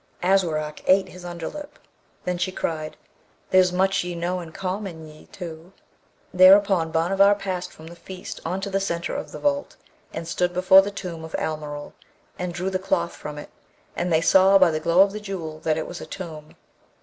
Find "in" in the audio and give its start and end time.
4.39-4.51